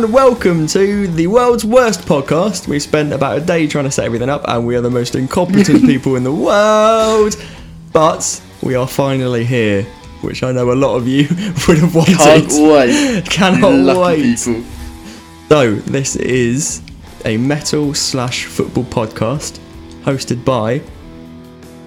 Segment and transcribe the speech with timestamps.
[0.00, 2.66] And welcome to the world's worst podcast.
[2.66, 5.14] We spent about a day trying to set everything up, and we are the most
[5.14, 7.36] incompetent people in the world.
[7.92, 9.82] But we are finally here,
[10.22, 11.24] which I know a lot of you
[11.68, 12.16] would have wanted.
[12.16, 13.24] Can't wait.
[13.30, 14.38] Cannot Lucky wait.
[14.38, 14.62] people.
[15.50, 16.80] So this is
[17.26, 19.58] a metal slash football podcast
[20.04, 20.80] hosted by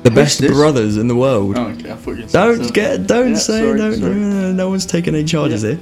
[0.03, 0.51] the best this?
[0.51, 1.57] brothers in the world.
[1.57, 1.91] Oh, okay.
[1.91, 2.71] I thought you said Don't so.
[2.73, 3.93] get, don't Yeah, say, sorry, don't.
[3.95, 4.13] sorry.
[4.15, 5.71] No, no one's taking any charges Yeah.
[5.71, 5.79] here.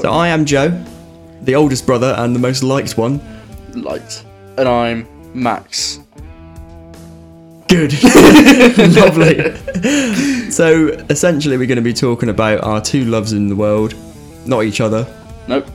[0.00, 0.84] So I am Joe,
[1.44, 3.20] the oldest brother and the most liked one.
[3.74, 4.24] Light.
[4.56, 6.00] And I'm Max.
[7.68, 7.92] Good,
[8.94, 9.56] lovely.
[10.50, 13.94] so essentially, we're going to be talking about our two loves in the world,
[14.46, 15.06] not each other,
[15.48, 15.66] Nope.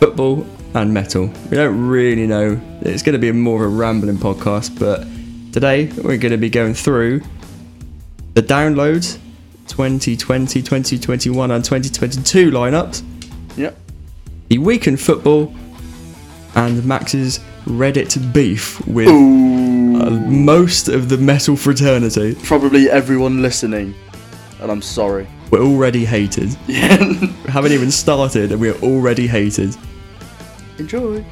[0.00, 1.26] football and metal.
[1.50, 2.58] We don't really know.
[2.80, 5.00] It's going to be more of a rambling podcast, but
[5.52, 7.20] today we're going to be going through
[8.34, 9.18] the downloads
[9.68, 13.02] 2020, 2021, and 2022 lineups.
[14.52, 15.50] The week in football,
[16.56, 22.36] and Max's Reddit beef with uh, most of the metal fraternity.
[22.42, 23.94] Probably everyone listening.
[24.60, 25.26] And I'm sorry.
[25.50, 26.54] We're already hated.
[26.66, 26.98] Yeah.
[26.98, 29.74] We haven't even started, and we're already hated.
[30.76, 31.24] Enjoy.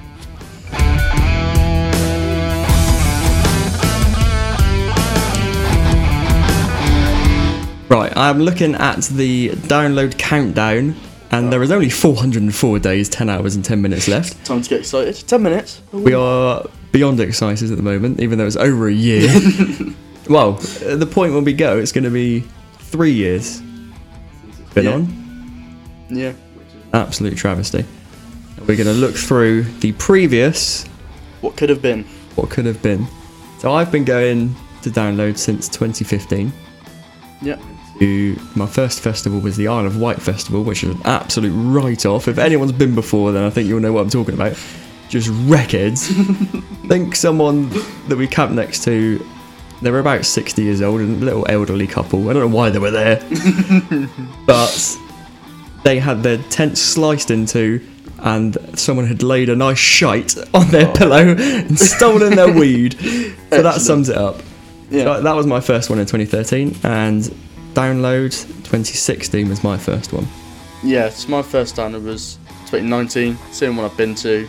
[7.90, 10.94] Right, I'm looking at the download countdown,
[11.30, 14.44] and there is only 404 days, 10 hours, and 10 minutes left.
[14.44, 15.14] Time to get excited.
[15.26, 15.80] 10 minutes.
[15.92, 19.28] We are beyond excited at the moment, even though it's over a year.
[20.28, 22.40] well, at the point when we go, it's going to be
[22.78, 23.60] three years.
[24.74, 24.92] Been Yeah.
[24.92, 25.76] on.
[26.10, 26.32] Yeah.
[26.92, 27.84] Absolute travesty.
[28.60, 30.84] We're going to look through the previous,
[31.40, 32.04] What could have been?
[32.34, 33.06] what could have been.
[33.58, 36.52] So I've been going to download since 2015.
[37.42, 37.56] Yeah.
[38.00, 42.28] My first festival was the Isle of Wight Festival, which is an absolute write off.
[42.28, 44.58] If anyone's been before, then I think you'll know what I'm talking about.
[45.10, 46.06] Just wreckheads.
[46.88, 47.68] think someone
[48.08, 49.22] that we camped next to,
[49.82, 52.30] they were about 60 years old, and a little elderly couple.
[52.30, 53.16] I don't know why they were there,
[54.46, 54.96] but
[55.84, 57.86] they had their tent sliced into,
[58.20, 60.92] and someone had laid a nice shite on their Oh.
[60.94, 62.96] pillow and stolen their weed.
[63.50, 64.36] So that sums it up.
[64.90, 65.02] Yeah.
[65.16, 67.34] So that was my first one in 2013, and
[67.74, 70.26] Download 2016 was my first one.
[70.82, 71.94] Yeah, it's my first time.
[71.94, 73.36] It was 2019.
[73.52, 74.48] Same one I've been to.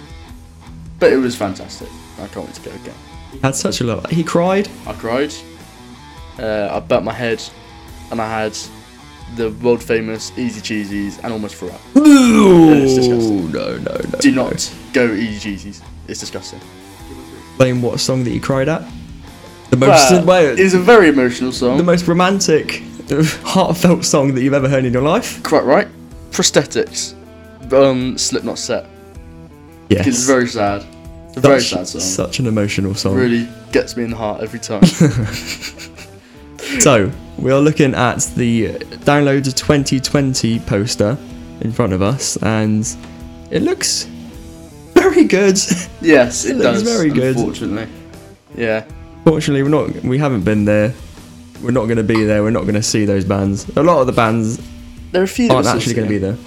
[0.99, 1.89] But it was fantastic.
[2.19, 2.95] I can't wait to go again.
[3.41, 4.09] Had such a lot.
[4.09, 4.69] He cried.
[4.85, 5.33] I cried.
[6.37, 7.43] Uh, I bent my head,
[8.11, 8.57] and I had
[9.35, 11.79] the world famous Easy Cheesies and almost threw up.
[11.95, 13.51] it's disgusting.
[13.51, 14.19] no, no, no.
[14.19, 14.43] Do no.
[14.45, 15.81] not go Easy Cheesies.
[16.07, 16.59] It's disgusting.
[17.57, 18.81] Blame what song that you cried at?
[19.69, 21.77] The most, well, it's a very emotional song.
[21.77, 22.83] the most romantic,
[23.43, 25.41] heartfelt song that you've ever heard in your life.
[25.43, 25.87] Quite right.
[26.31, 27.13] Prosthetics.
[27.73, 28.85] Um, Slipknot set.
[29.89, 30.07] Yes.
[30.07, 30.85] It's very sad.
[31.29, 32.01] It's a very sad song.
[32.01, 33.15] Such an emotional song.
[33.15, 34.81] Really gets me in the heart every time.
[36.79, 38.69] So, we are looking at the
[39.03, 41.17] Download 2020 poster
[41.59, 42.87] in front of us, and
[43.51, 44.03] it looks
[44.93, 45.57] very good.
[46.01, 46.83] yes, it, It looks does.
[46.83, 47.35] very good.
[47.35, 47.87] Unfortunately.
[48.55, 48.85] Yeah.
[49.25, 50.01] Fortunately, we're not.
[50.03, 50.93] We haven't been there.
[51.61, 52.43] We're not going to be there.
[52.43, 53.69] We're not going to see those bands.
[53.77, 54.59] A lot of the bands
[55.11, 56.37] There are a few aren't actually going to be there.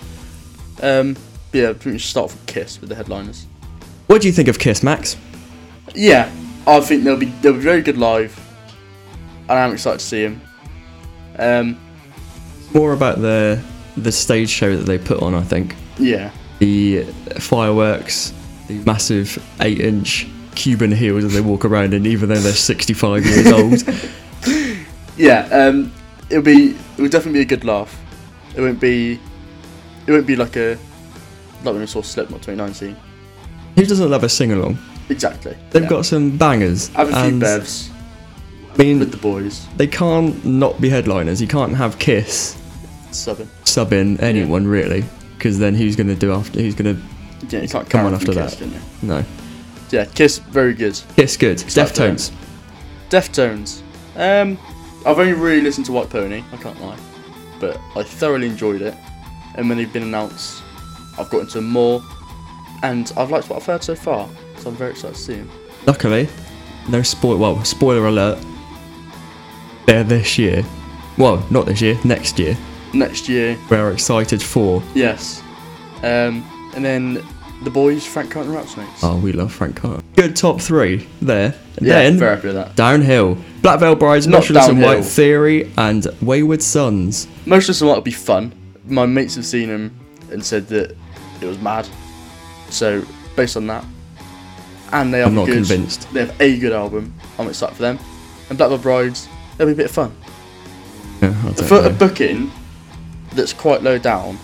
[0.83, 1.17] Um,
[1.53, 3.47] yeah, we should start from Kiss with the headliners.
[4.07, 5.17] What do you think of Kiss, Max?
[5.95, 6.31] Yeah,
[6.67, 8.39] I think they'll be they'll be very good live,
[9.49, 10.41] and I'm excited to see them.
[11.39, 11.81] Um,
[12.73, 13.63] More about the
[13.97, 15.35] the stage show that they put on.
[15.35, 17.05] I think yeah, the
[17.39, 18.33] fireworks,
[18.67, 23.47] the massive eight-inch Cuban heels as they walk around and even though they're 65 years
[23.53, 23.83] old.
[25.17, 25.49] Yeah.
[25.51, 25.93] Um,
[26.31, 28.01] it'll be it'll definitely be a good laugh.
[28.57, 29.21] It won't be
[30.07, 30.79] it won't be like a
[31.63, 32.97] like when we saw Slipknot 2019.
[33.77, 34.79] Who doesn't love a sing-along?
[35.09, 35.57] Exactly.
[35.71, 35.89] They've yeah.
[35.89, 36.89] got some bangers.
[36.89, 37.91] have a few bevs
[38.73, 41.41] I mean, with the boys they can't not be headliners.
[41.41, 42.61] You can't have Kiss
[43.11, 43.49] subbing.
[43.67, 45.05] sub in anyone really,
[45.37, 46.61] because then who's going to do after?
[46.61, 47.03] Who's going to?
[47.49, 48.83] Yeah, you can't Come on after Kiss, that.
[49.03, 49.25] No.
[49.91, 50.99] Yeah, Kiss very good.
[51.17, 51.61] Kiss good.
[51.61, 52.33] For Deftones.
[53.11, 53.83] Deftones.
[54.17, 54.59] Um,
[55.07, 56.43] I've only really listened to White Pony.
[56.53, 56.97] I can't lie,
[57.61, 58.95] but I thoroughly enjoyed it.
[59.57, 60.63] And when they've been announced,
[61.19, 62.03] I've got into more,
[62.83, 64.29] and I've liked what I've heard so far.
[64.59, 65.51] So I'm very excited to see them.
[65.87, 66.29] Luckily,
[66.89, 67.37] no spoil.
[67.37, 68.39] Well, spoiler alert.
[69.87, 70.65] They're this year.
[71.19, 71.99] Well, not this year.
[72.05, 72.57] Next year.
[72.95, 74.83] Next year, We're excited for.
[74.95, 75.43] yes.
[76.03, 77.23] Um, and then
[77.63, 79.03] the boys, Frank Carter and Rattlesnakes.
[79.03, 80.03] Oh, we love Frank Carter.
[80.17, 81.55] Good top three there.
[81.77, 82.77] And yeah, then very happy with that.
[82.77, 83.37] downhill.
[83.65, 84.97] Black Veil Brides, Not Motionless and downhill.
[84.99, 87.27] White Theory, and Wayward Sons.
[87.47, 88.53] Most of White would be fun.
[88.87, 89.99] My mates have seen them.
[90.31, 90.95] and said that
[91.41, 91.89] it was mad.
[92.69, 93.03] So
[93.37, 93.83] based on that,
[94.93, 96.13] and they have I'm not good, convinced.
[96.13, 97.15] They have a good album.
[97.39, 97.99] I'm excited for them.
[98.51, 100.15] And Black Veil Brides, they'll be a bit of fun.
[101.23, 101.93] Yeah, I don't For a know.
[101.93, 102.51] booking
[103.33, 104.39] that's quite low down,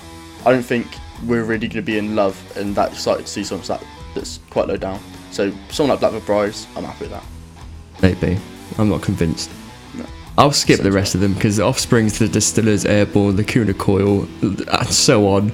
[0.46, 0.86] I don't think
[1.26, 3.84] we're really going to be in love and that excited to see something that
[4.14, 4.98] that's quite low down.
[5.30, 7.24] So someone like Black Veil Brides, I'm happy with that.
[8.00, 8.40] Maybe.
[8.80, 9.50] I'm not convinced.
[9.94, 10.06] No.
[10.38, 14.26] I'll skip the Sounds rest of them because Offspring's the Distillers, Airborne, the Kuna Coil,
[14.42, 15.52] and so on.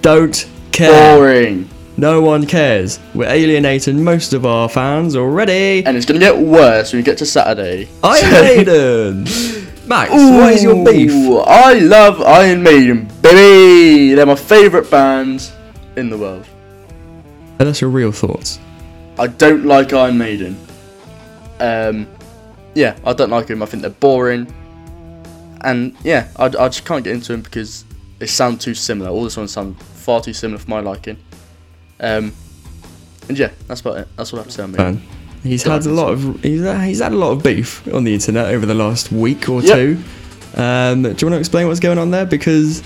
[0.00, 1.16] Don't care.
[1.16, 1.68] Boring.
[1.96, 2.98] No one cares.
[3.14, 5.84] We're alienating most of our fans already.
[5.86, 7.88] And it's going to get worse when we get to Saturday.
[8.02, 9.24] Iron Maiden!
[9.86, 11.12] Max, what is your beef?
[11.46, 14.14] I love Iron Maiden, baby.
[14.14, 15.52] They're my favourite band
[15.96, 16.46] in the world.
[17.58, 18.58] And that's your real thoughts.
[19.18, 20.56] I don't like Iron Maiden.
[21.60, 22.08] Um,
[22.74, 23.62] yeah, I don't like them.
[23.62, 24.52] I think they're boring.
[25.62, 27.84] And yeah, I, I just can't get into them because
[28.18, 29.10] they sound too similar.
[29.10, 31.16] All the songs sound far too similar for my liking.
[32.00, 32.32] Um,
[33.28, 34.08] and yeah, that's about it.
[34.16, 34.94] That's all I have to say on Maiden.
[34.96, 35.02] Man,
[35.42, 38.46] he's had a lot of he's, he's had a lot of beef on the internet
[38.46, 39.74] over the last week or Yep.
[39.74, 40.02] two.
[40.56, 42.26] Um, do you want to explain what's going on there?
[42.26, 42.80] Because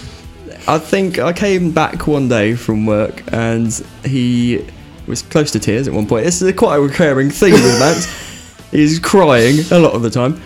[0.69, 3.73] I think I came back one day from work and
[4.05, 4.65] he
[5.07, 6.25] was close to tears at one point.
[6.25, 8.27] This is a quite a recurring theme with Max.
[8.71, 10.41] He's crying a lot of the time.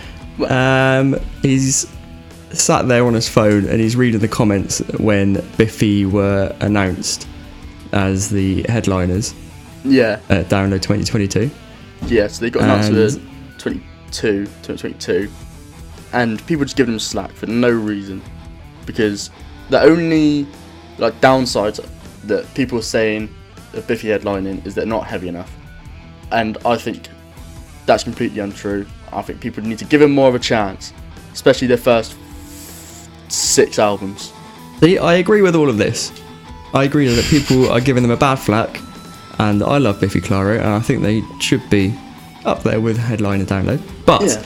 [0.48, 1.86] Um, he's
[2.52, 7.26] sat there on his phone and he's reading the comments when Biffy were announced
[7.92, 9.34] as the headliners
[9.84, 11.50] Yeah, at Download 2022.
[12.06, 12.26] yeah.
[12.28, 13.20] So they got announced And-
[13.54, 15.28] for 22, 2022,
[16.12, 18.22] and people just give them slack for no reason,
[18.86, 19.30] because
[19.70, 20.46] the only
[20.98, 21.80] like downsides
[22.24, 23.28] that people are saying
[23.74, 25.50] of Biffy headlining is they're not heavy enough,
[26.30, 27.08] and I think
[27.86, 28.86] that's completely untrue.
[29.12, 30.92] I think people need to give him more of a chance,
[31.32, 32.16] especially their first
[33.28, 34.32] six albums.
[34.80, 36.12] See, I agree with all of this.
[36.74, 38.80] I agree that people are giving them a bad flack,
[39.38, 41.94] and I love Biffy Clyro, and I think they should be
[42.44, 43.80] up there with headline and download.
[44.06, 44.42] But Yeah,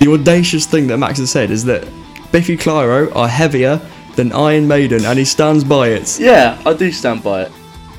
[0.00, 1.86] the audacious thing that Max has said is that
[2.32, 3.80] Biffy Clyro are heavier
[4.16, 6.18] than Iron Maiden, and he stands by it.
[6.18, 7.52] yeah, I do stand by it.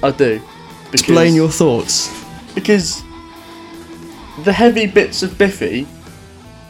[0.03, 0.41] I do.
[0.93, 2.09] Explain your thoughts.
[2.53, 3.03] because
[4.43, 5.87] the heavy bits of Biffy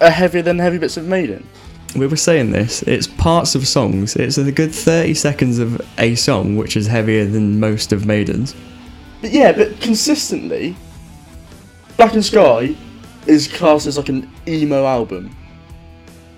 [0.02, 1.48] are heavier than the heavy bits of Maiden.
[1.96, 2.84] We were saying this.
[2.84, 4.16] It's parts of songs.
[4.16, 8.56] It's a good 30 seconds of a song, which is heavier than most of Maiden's.
[9.22, 10.76] But yeah, but consistently,
[11.96, 12.76] Blackened Sky
[13.26, 15.36] is classed as like an emo album,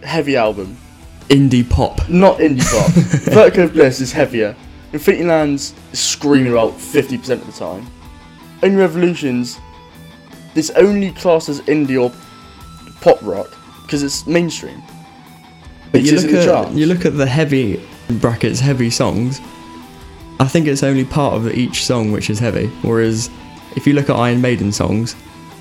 [0.04, 0.78] heavy album,
[1.28, 2.08] Indie pop.
[2.10, 2.92] not indie pop.
[3.34, 4.56] Vertigo of Bliss is heavier.
[4.94, 7.86] Infinity Lands is screaming about 50% of the time.
[8.64, 9.60] Only Revolutions,
[10.56, 12.12] it's only classed as indie or
[13.02, 14.82] pop rock because it's mainstream.
[15.92, 16.72] But you look at charts.
[16.76, 19.40] you look at the heavy brackets heavy songs.
[20.40, 22.68] I think it's only part of each song which is heavy.
[22.82, 23.30] Whereas
[23.76, 25.16] if you look at Iron Maiden songs,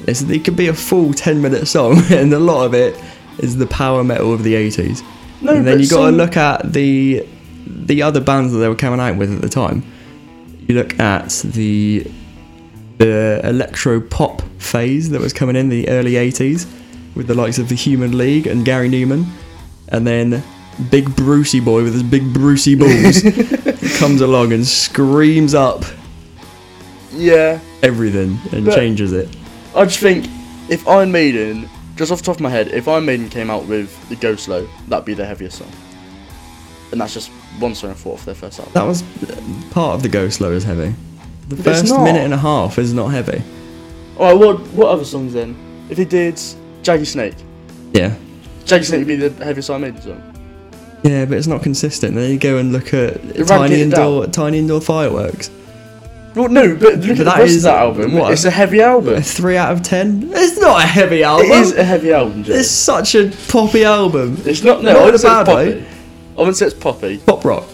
[0.07, 2.99] it's, it could be a full ten minute song, and a lot of it
[3.39, 5.03] is the power metal of the eighties.
[5.41, 7.27] No, and then you got to look at the
[7.67, 9.85] the other bands that they were coming out with at the time.
[10.67, 12.07] You look at the
[12.99, 16.67] the electro pop phase that was coming in the early 80s
[17.15, 19.25] with the likes of the Human League and Gary Numan,
[19.89, 20.43] and then
[20.91, 23.23] Big Brucey Boy with his big Brucey balls
[23.99, 25.85] comes along and screams up
[27.13, 29.29] Yeah, everything and But- changes it.
[29.75, 30.27] I just think
[30.69, 33.67] if Iron Maiden, just off the top of my head, if Iron Maiden came out
[33.67, 35.71] with the Go Slow, that'd be their heaviest song.
[36.91, 38.73] And that's just one song and four of their first album.
[38.75, 40.95] That was uh, part of the Go Slow is heavy.
[41.49, 43.43] The first minute and a half is not heavy.
[44.19, 45.57] Alright, what what other songs then?
[45.91, 46.35] If they did
[46.83, 47.35] Jaggy Snake,
[47.93, 48.15] Yeah.
[48.65, 50.23] Jaggy Snake would be the heaviest Iron Maiden song.
[51.05, 52.15] Yeah, but it's not consistent.
[52.17, 55.51] Then you go and look at Eradicate tiny it indoor, tiny indoor fireworks.
[56.35, 58.13] Well, no, but look at the that rest is- of that album.
[58.15, 58.33] what?
[58.33, 59.15] It's a heavy album.
[59.15, 60.31] A three out of ten.
[60.35, 61.47] It's not a heavy album.
[61.47, 62.55] It is a heavy album, Joe.
[62.55, 64.37] It's such a poppy album.
[64.45, 64.83] It's not.
[64.83, 65.71] No, Not I in a wouldn't say bad it's poppy.
[65.71, 65.85] way.
[66.37, 67.19] I wouldn't say it's poppy.
[67.19, 67.65] Pop rock.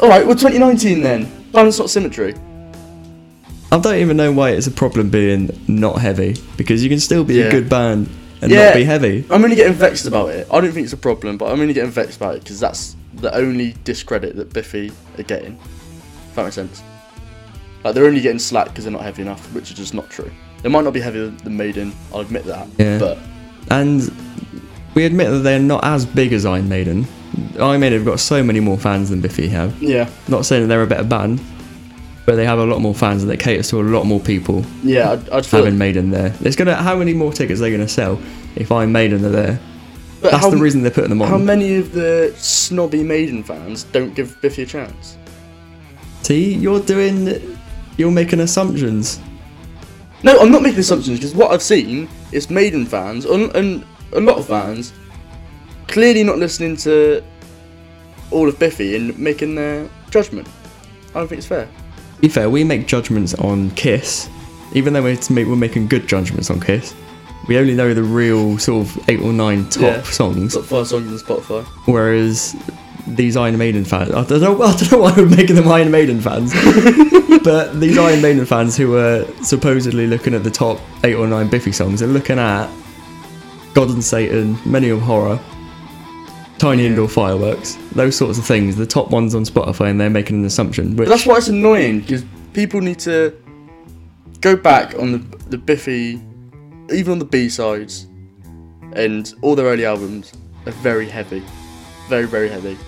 [0.00, 1.28] All right, well, 2019 then.
[1.52, 2.34] Balance not symmetry.
[3.72, 7.24] I don't even know why it's a problem being not heavy because you can still
[7.24, 7.44] be Yeah.
[7.46, 8.08] a good band
[8.42, 8.66] and Yeah.
[8.66, 9.24] not be heavy.
[9.30, 10.46] I'm only getting vexed about it.
[10.52, 12.94] I don't think it's a problem, but I'm only getting vexed about it because that's
[13.20, 15.56] the only discredit that Biffy are getting.
[16.28, 16.82] If that makes sense.
[17.84, 20.30] Like they're only getting slack because they're not heavy enough, which is just not true.
[20.62, 21.92] They might not be heavier than Maiden.
[22.14, 22.68] I'll admit that.
[22.78, 22.98] Yeah.
[22.98, 23.18] But
[23.70, 24.12] And
[24.94, 27.06] we admit that they're not as big as Iron Maiden.
[27.58, 29.72] Iron Maiden have got so many more fans than Biffy have.
[29.82, 31.40] yeah, Not saying that they're a better band,
[32.24, 34.64] but they have a lot more fans and they cater to a lot more people
[34.82, 35.64] yeah, I'd, I'd feel.
[35.64, 36.30] having Maiden there.
[36.30, 38.20] There's gonna how many more tickets are they gonna sell
[38.54, 39.60] if Iron Maiden are there?
[40.20, 41.28] But That's how, the reason they're putting them on.
[41.28, 45.18] How many of the snobby Maiden fans don't give Biffy a chance?
[46.22, 47.58] See, you're doing,
[47.96, 49.18] you're making assumptions.
[50.22, 54.20] No, I'm not making assumptions because what I've seen is Maiden fans and, and a
[54.20, 54.92] lot of fans
[55.88, 57.20] clearly not listening to
[58.30, 60.46] all of Biffy and making their judgment.
[61.10, 61.68] I don't think it's fair.
[62.22, 64.30] Be fair, we make judgments on Kiss,
[64.72, 66.94] even though we're, we're making good judgments on Kiss.
[67.48, 70.02] We only know the real sort of eight or nine top Yeah.
[70.04, 71.64] songs, Top five songs on Spotify.
[71.86, 72.54] whereas
[73.08, 75.90] these Iron Maiden fans, I don't know, I don't know why we're making them Iron
[75.90, 76.52] Maiden fans,
[77.42, 81.48] but these Iron Maiden fans who are supposedly looking at the top eight or nine
[81.48, 82.70] Biffy songs are looking at
[83.74, 85.40] God and Satan, Many of Horror,
[86.62, 86.86] Tiny.
[86.86, 90.44] Indoor Fireworks, those sorts of things, the top ones on Spotify, and they're making an
[90.44, 90.94] assumption.
[90.96, 93.34] Which, But that's why it's annoying because people need to
[94.40, 95.18] go back on the
[95.50, 96.20] the Biffy,
[96.92, 98.06] even on the B sides,
[98.94, 100.32] and all their early albums
[100.66, 101.42] are very heavy,
[102.08, 102.78] very very heavy,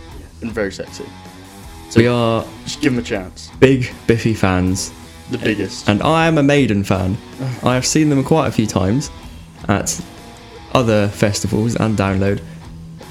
[0.40, 1.04] and very sexy.
[1.90, 3.50] So we are Just give them a chance.
[3.59, 4.93] big Biffy fans,
[5.33, 5.88] The biggest.
[5.88, 7.19] and I am a Maiden fan.
[7.64, 9.11] I have seen them quite a few times
[9.66, 10.00] at
[10.75, 12.40] other festivals and download.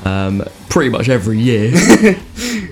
[0.06, 1.72] Um, pretty much every year.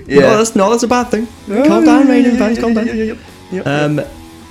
[0.06, 0.70] yeah, No, that's not.
[0.70, 1.26] That's a bad thing.
[1.46, 2.58] calm down, Maiden fans.
[2.58, 3.18] Calm down.
[3.64, 4.00] Um,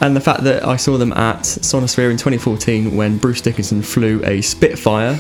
[0.01, 4.23] and the fact that I saw them at Sonisphere in 2014 when Bruce Dickinson flew
[4.25, 5.19] a Spitfire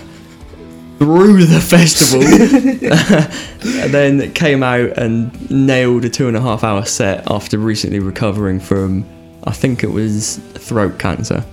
[0.97, 6.85] through the festival, and then came out and nailed a two and a half hour
[6.85, 9.03] set after recently recovering from,
[9.43, 11.43] I think it was throat cancer.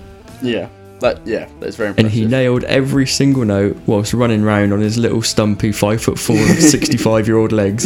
[0.43, 0.69] Yeah,
[1.01, 4.97] that yeah, that's very And he nailed every single note whilst running round on his
[4.97, 7.85] little stumpy five foot four, 65 year old legs.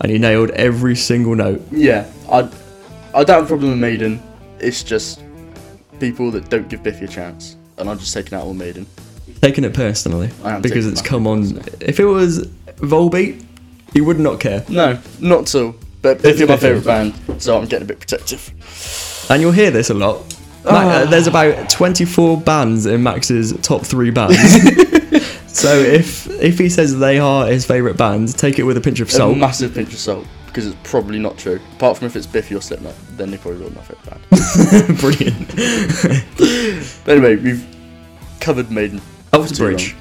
[0.00, 1.60] And he nailed every single note.
[1.70, 2.48] yeah, I
[3.14, 4.22] I don't have a problem with Maiden.
[4.58, 5.22] It's just
[5.98, 8.86] people that don't give Biffy a chance, and I'm just taking out all Maiden.
[9.42, 11.58] Taking it personally I am because it's come on.
[11.80, 13.42] If it was Volbeat,
[13.92, 14.64] he would not care.
[14.68, 15.74] No, not at all.
[16.02, 19.26] But Biffy are my favourite band, so I'm getting a bit protective.
[19.30, 20.22] And you'll hear this a lot.
[20.64, 24.36] Ma- uh, there's about 24 bands in Max's top three bands.
[25.46, 29.00] so if if he says they are his favourite band, take it with a pinch
[29.00, 29.36] of A salt.
[29.38, 31.60] massive pinch of salt, because it's probably not true.
[31.76, 34.98] Apart from if it's Biffy or Slipknot, then they probably got my favourite band.
[35.00, 35.48] Brilliant.
[37.04, 37.66] but anyway, we've
[38.40, 39.00] covered Maiden.
[39.32, 39.94] Alter Bridge.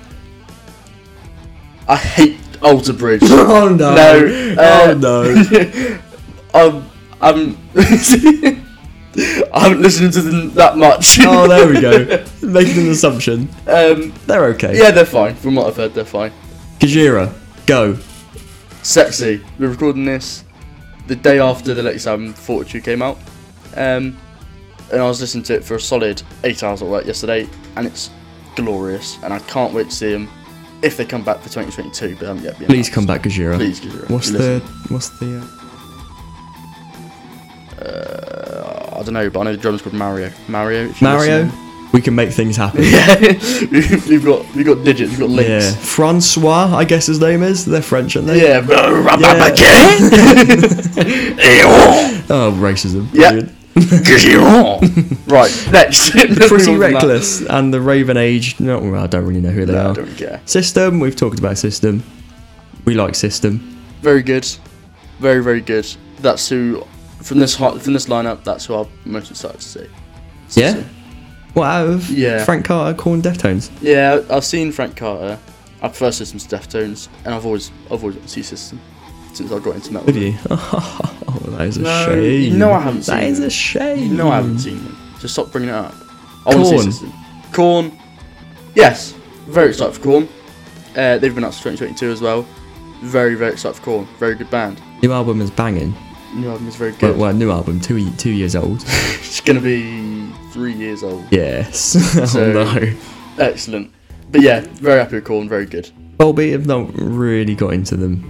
[1.88, 3.22] I hate Alter Bridge.
[3.24, 3.96] Oh no.
[3.96, 6.00] No, oh uh, no.
[6.54, 6.90] um,
[7.22, 7.58] I'm.
[9.54, 11.18] I haven't listened to them that much.
[11.22, 12.24] Oh, there we go.
[12.42, 13.50] Making an assumption.
[13.68, 14.78] um, They're okay.
[14.78, 15.36] yeah, they're fine.
[15.36, 16.32] From what I've heard, they're fine.
[16.80, 17.34] Gojira,
[17.66, 17.98] go.
[18.84, 19.44] Sexy.
[19.58, 20.44] We're recording this
[21.08, 23.18] the day after the latest album, Fortitude, came out.
[23.76, 24.18] Um,
[24.92, 27.86] and I was listening to it for a solid eight hours at work yesterday, and
[27.88, 28.10] it's
[28.56, 29.18] glorious.
[29.24, 30.30] And I can't wait to see them
[30.82, 32.16] if they come back for 2022.
[32.16, 33.56] But um, yeah, Please come back, Gojira.
[33.58, 34.10] Please, Gojira.
[34.10, 34.60] What's Listen.
[34.60, 35.40] the what's the?
[35.40, 35.56] Uh...
[37.86, 40.32] Uh, I don't know, but I know the drummer's called Mario.
[40.48, 40.92] Mario.
[41.02, 41.90] Mario, listen.
[41.94, 42.82] we can make things happen.
[42.84, 43.16] Yeah,
[43.72, 45.76] we've got you've got digits, you've got Yeah, links.
[45.96, 47.64] Francois, I guess his name is.
[47.66, 48.42] They're French, aren't they?
[48.46, 48.60] Yeah,
[52.32, 53.08] Oh, racism.
[53.14, 53.42] Yeah.
[55.28, 56.16] Right, next.
[56.16, 58.60] On Pretty reckless and the Raven Age.
[58.60, 59.94] No, I don't really know who they No, I are.
[59.94, 60.42] don't care.
[60.46, 61.00] System.
[61.00, 62.04] We've talked about System.
[62.86, 63.60] We like System.
[64.02, 64.46] Very good,
[65.20, 65.88] very very good.
[66.20, 66.86] That's who
[67.22, 68.44] from this hot from this lineup.
[68.44, 69.88] That's who I'm most excited to see.
[70.62, 70.84] Yeah?
[71.54, 72.44] What out of Yeah.
[72.46, 73.70] Frank Carter, Korn Deftones?
[73.82, 75.38] Yeah, I've seen Frank Carter.
[75.82, 78.80] I prefer System to Deftones, and I've always I've always seen System
[79.34, 80.08] since I got into metal.
[80.08, 80.36] Have you?
[81.32, 82.58] Oh, that is a No, shame.
[82.58, 83.48] No, I haven't That seen is them.
[83.48, 84.18] a shame.
[84.18, 84.98] Know I haven't seen them.
[85.20, 85.94] Just stop bringing it up.
[86.46, 87.14] I want to see System.
[87.54, 87.92] Korn.
[88.76, 89.14] Yes,
[89.48, 90.30] very excited for Korn.
[90.96, 92.46] Uh, they've been out to 2022 as well.
[93.02, 94.08] Very very excited for Korn.
[94.18, 94.82] Very good band.
[95.04, 95.94] New album is banging.
[96.36, 97.18] New album is very good.
[97.18, 98.84] well, new album, two two years old.
[99.30, 101.24] It's gonna be three years old.
[101.32, 101.78] yes.
[102.32, 102.94] So- oh no.
[103.38, 103.92] Excellent.
[104.32, 105.48] But yeah, very happy with Korn.
[105.50, 105.90] Very good.
[106.18, 108.24] Volbeat have not really got into them.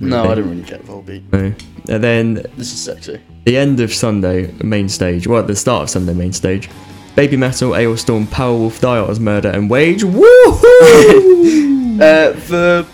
[0.00, 0.24] No.
[0.24, 1.22] I didn't really get Volbeat.
[1.32, 1.52] No.
[1.92, 3.20] And then This is sexy.
[3.44, 6.68] the end of Sunday main stage, well, at the start of Sunday main stage,
[7.16, 10.02] Baby Metal, Alestorm, Powerwolf, Dials, Murder, and Wage.
[10.04, 12.00] Woohoo!
[12.00, 12.86] Uh, for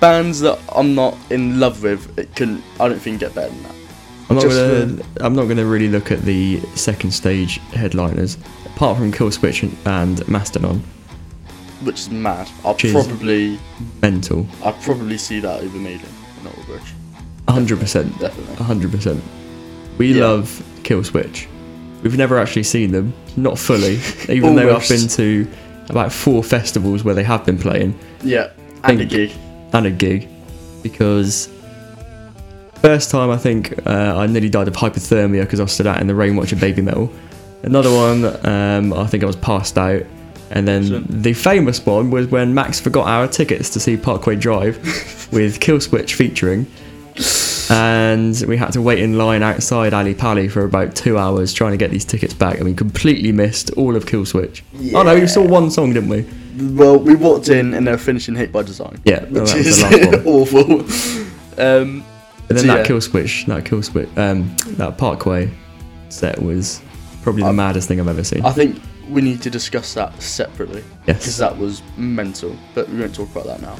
[0.00, 3.62] bands that I'm not in love with, it can I don't think get better than
[3.64, 3.74] that.
[4.30, 5.02] I'm not gonna.
[5.20, 10.28] I'm not gonna really look at the second stage headliners, apart from Killswitch and- and
[10.28, 10.82] Mastodon.
[11.82, 12.48] Which is mad.
[12.82, 13.58] Is- probably
[14.02, 14.46] Mental.
[14.64, 16.06] I'll probably see that over Maiden
[16.40, 16.80] and
[17.48, 18.18] hundred percent.
[18.18, 18.56] Definitely.
[18.64, 19.22] hundred percent.
[19.96, 20.26] We Yeah.
[20.26, 21.46] love Killswitch.
[22.02, 25.46] We've never actually seen them, not fully, even though I've been to
[25.88, 27.94] about four festivals where they have been playing.
[28.22, 28.48] Yeah.
[28.84, 29.32] And a gig.
[29.72, 30.28] and a gig
[30.82, 31.48] because
[32.80, 36.06] first time I think uh, I nearly died of hypothermia because I stood out in
[36.06, 37.12] the rain watching Baby Metal.
[37.62, 40.02] Another one, um, I think I was passed out.
[40.50, 41.22] And then Excellent.
[41.22, 44.76] the famous one was when Max forgot our tickets to see Parkway Drive
[45.32, 46.66] with Killswitch featuring.
[47.70, 51.72] And we had to wait in line outside Ali Pali for about two hours trying
[51.72, 54.62] to get these tickets back, and we completely missed all of Killswitch.
[54.94, 56.26] Oh no, we saw one song, didn't we?
[56.74, 59.00] Well, we walked in and they were finishing Hate by Design.
[59.04, 60.26] Yeah, which is the last one.
[61.58, 61.62] awful.
[61.62, 62.04] Um,
[62.48, 62.84] And then So, that yeah.
[62.86, 65.50] kill switch, that kill switch, um, that Parkway
[66.08, 66.80] set was
[67.22, 68.44] probably the I- maddest thing I've ever seen.
[68.44, 71.36] I think we need to discuss that separately because yes.
[71.38, 72.56] that was mental.
[72.74, 73.76] But we won't talk about that now.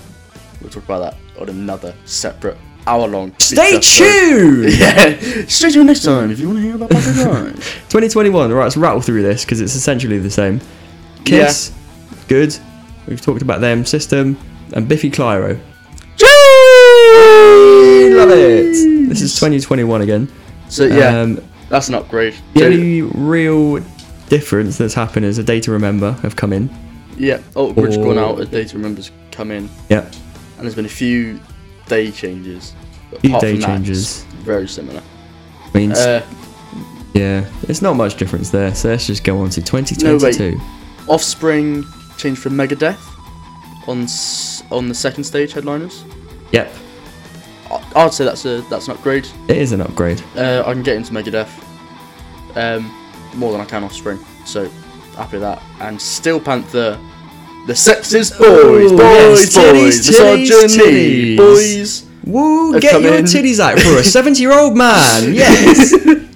[0.61, 2.57] We'll talk about that on another separate
[2.87, 3.35] hour-long.
[3.39, 4.29] Stay feature episode.
[4.31, 4.73] tuned.
[4.79, 7.55] Yeah, stay tuned next time if you want to hear about Parkway Drive.
[7.91, 8.53] 2021.
[8.53, 10.61] Right, let's rattle through this because it's essentially the same.
[11.25, 11.73] Kiss,
[12.29, 12.57] good.
[13.07, 13.85] We've talked about them.
[13.85, 14.37] System
[14.75, 15.59] and Biffy Clyro.
[17.09, 19.09] Love it.
[19.09, 20.29] This is 2021 again.
[20.69, 22.35] So yeah, Um, that's an upgrade.
[22.55, 23.81] the only real
[24.29, 26.69] difference that's happened is a day to remember have come in.
[27.17, 28.41] yeah, Alt Bridge Or- gone out.
[28.41, 30.11] A Day to Remember's come in, Yeah, and
[30.65, 31.41] there's been a few
[31.89, 32.75] day changes.
[33.11, 34.25] But few day that, changes.
[34.45, 35.01] very similar.
[35.75, 36.23] means Uh,
[37.15, 38.75] yeah, it's not much difference there.
[38.75, 40.61] So let's just go on to 2022.
[41.09, 41.85] Offspring
[42.19, 42.97] changed from Megadeth
[43.87, 46.03] on s- on the second stage headliners.
[46.53, 46.73] Yep,
[47.71, 49.27] I- I'd say that's a that's an upgrade.
[49.49, 50.23] it is an upgrade.
[50.37, 51.49] Uh, I can get into Megadeth
[52.57, 52.91] um,
[53.35, 54.69] more than I can Offspring, so
[55.17, 55.63] happy with that.
[55.81, 56.99] And Steel Panther,
[57.67, 61.37] the sexist boys, boys, yes, boys, titties, titties.
[61.37, 62.05] boys.
[62.25, 63.25] Woo, get your in.
[63.25, 65.33] titties out for a 70 year old man.
[65.35, 65.95] Yes.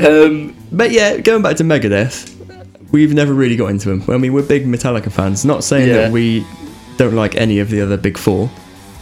[0.00, 2.34] Um, but yeah, going back to Megadeth,
[2.92, 4.02] we've never really got into them.
[4.08, 5.44] I mean, we're big Metallica fans.
[5.44, 5.94] Not saying Yeah.
[5.94, 6.46] that we
[6.96, 8.48] don't like any of the other big four.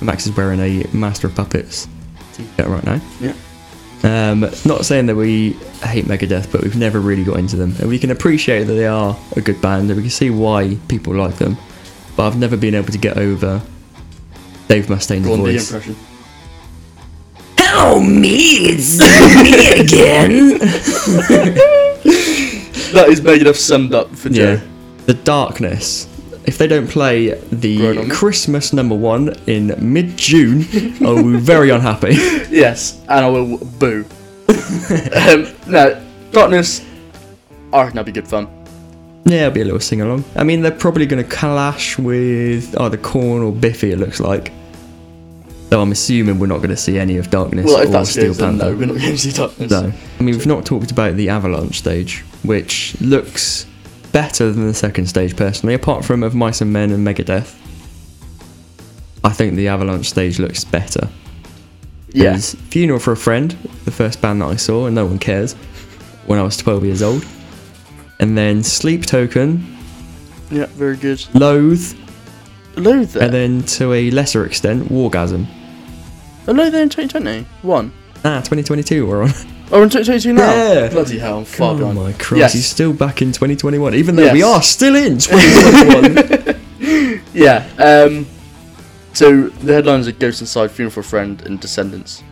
[0.00, 1.88] Max is wearing a Master of Puppets
[2.34, 3.00] t-shirt right now.
[3.20, 3.34] Yeah.
[4.04, 7.88] Um, not saying that we hate Megadeth, but we've never really got into them, and
[7.88, 11.14] we can appreciate that they are a good band, and we can see why people
[11.14, 11.56] like them.
[12.16, 13.60] But I've never been able to get over
[14.68, 15.72] Dave Mustaine's go on the voice.
[15.72, 15.96] impression.
[17.58, 18.30] Hello, me,
[18.70, 20.58] it's me again.
[22.92, 24.54] That is Megadeth summed up for Joe.
[24.54, 24.60] Yeah.
[25.04, 26.06] The darkness.
[26.48, 28.08] If they don't play the.
[28.08, 30.64] Christmas number one in mid June,
[31.04, 32.14] I will be very unhappy.
[32.48, 34.06] Yes, and I will boo.
[34.48, 36.82] um, no, Darkness.
[37.70, 38.48] I reckon that'd be good fun.
[39.26, 40.24] Yeah, it'll be a little sing along.
[40.36, 44.50] I mean, they're probably going to clash with either Korn or Biffy, it looks like.
[45.68, 48.10] Though I'm assuming we're not going to see any of Darkness Well, if or that's
[48.10, 48.64] Steel good, Panther.
[48.64, 49.70] no, we're not going to see Darkness.
[49.70, 49.92] No.
[50.18, 53.66] I mean, we've not talked about the Avalanche stage, which looks
[54.12, 57.54] better than the second stage, personally, apart from Of Mice and Men and Megadeth.
[59.24, 61.08] I think the Avalanche stage looks better.
[62.10, 62.30] Yeah.
[62.30, 63.50] There's Funeral for a Friend,
[63.84, 65.54] the first band that I saw, and no one cares,
[66.26, 67.24] when I was 12 years old.
[68.20, 69.76] And then Sleep Token,
[70.50, 71.24] Yeah, very good.
[71.34, 71.94] Loathe,
[72.76, 73.24] Loathe there.
[73.24, 75.46] and then to a lesser extent, Wargasm.
[76.46, 77.46] Loathe there in 2020.
[77.62, 77.92] One.
[78.24, 79.30] Ah, 2022 we're on.
[79.70, 80.50] Oh, in 2022 now?
[80.50, 80.88] Yeah.
[80.88, 81.96] Bloody hell, I'm far oh behind.
[81.96, 82.52] my Christ, Yes.
[82.54, 86.60] he's still back in 2021, even though we are still in 2021.
[87.34, 88.26] Yeah, um,
[89.12, 92.22] so the headlines are Ghost Inside, Funeral for a Friend, and Descendents.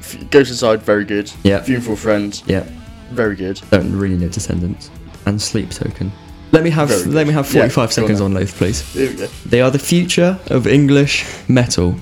[0.00, 1.32] F- Ghost Inside, very good.
[1.42, 2.64] yeah, Funeral for a Friend, yeah,
[3.10, 3.60] very good.
[3.70, 4.90] don't really know Descendents.
[5.24, 6.12] And Sleep Token.
[6.50, 7.26] Let me have Very let good.
[7.28, 8.24] me have 45 go on seconds then.
[8.26, 8.92] on Loathe, please.
[8.92, 9.26] There we go.
[9.46, 11.96] They are the future of English metal.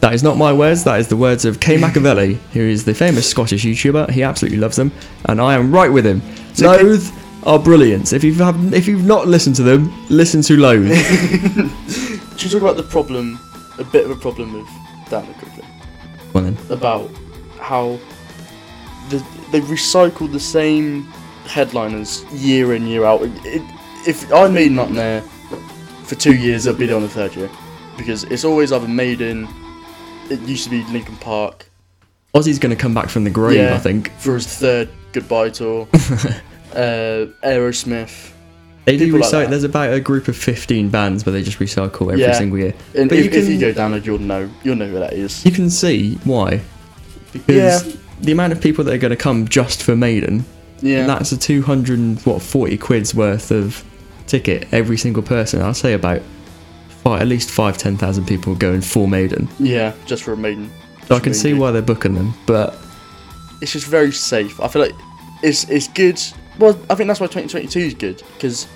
[0.00, 2.94] That is not my words, that is the words of Kay Machiavelli, who is the
[2.94, 4.10] famous Scottish YouTuber.
[4.10, 4.92] He absolutely loves them,
[5.24, 6.22] and I am right with him.
[6.54, 7.08] So Loathe
[7.44, 8.12] are brilliant.
[8.12, 10.94] If you've have, if you've not listened to them, listen to Loathe.
[12.36, 13.40] Should we talk about the problem,
[13.78, 14.68] a bit of a problem with
[15.08, 15.64] Daniel quickly?
[16.32, 17.10] well then, About
[17.58, 17.98] how
[19.08, 21.04] the, they recycle the same
[21.46, 23.22] headliners year in, year out.
[23.22, 23.62] It,
[24.06, 25.22] if I made not there
[26.04, 27.50] for two years, I'll be there on the third year.
[27.96, 29.48] Because it's always either Maiden,
[30.30, 31.68] it used to be Linkin Park,
[32.34, 33.74] Ozzy's going to come back from the grave, Yeah.
[33.74, 34.10] I think.
[34.18, 35.88] for his third goodbye tour.
[36.74, 38.32] uh, Aerosmith.
[38.84, 39.30] They do like recycle.
[39.32, 39.50] that.
[39.50, 42.32] there's about a group of 15 bands where they just recycle every Yeah.
[42.34, 42.74] single year.
[42.94, 45.12] And But if, you if you go down it, you'll know you'll know who that
[45.14, 45.44] is.
[45.44, 46.60] You can see why.
[47.32, 47.92] Because Yeah.
[48.20, 50.44] the amount of people that are going to come just for Maiden,
[50.82, 50.98] Yeah.
[51.00, 53.82] and that's a 200 and, what 40 quid's worth of
[54.28, 55.62] ticket every single person.
[55.62, 56.20] I'll say about
[57.06, 59.48] five, at least five, ten thousand people going for Maiden.
[59.60, 60.68] yeah, just for a maiden.
[61.06, 61.60] So I can see Maiden.
[61.60, 62.76] why they're booking them, but
[63.62, 64.60] It's just very safe.
[64.60, 64.94] I feel like
[65.42, 66.20] it's it's good.
[66.58, 68.66] Well, I think that's why 2022 is good because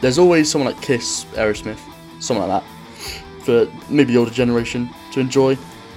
[0.00, 1.78] there's always someone like Kiss, Aerosmith,
[2.18, 2.70] someone like that.
[3.44, 5.56] for maybe the older generation to enjoy.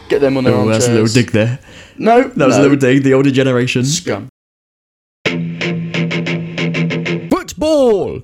[0.09, 0.86] Get them on their Oh, armchairs.
[0.86, 1.57] that's a little dig there.
[1.97, 2.62] No, That was no.
[2.62, 3.01] a little dig.
[3.03, 3.83] The older generation.
[3.86, 4.27] scum.
[7.29, 8.21] Football.